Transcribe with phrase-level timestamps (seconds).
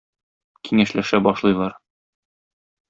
[0.69, 1.79] Киңәшләшә башлыйлар.